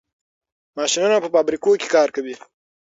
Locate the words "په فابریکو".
1.23-1.71